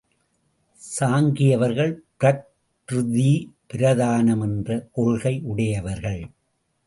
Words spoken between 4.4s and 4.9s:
என்ற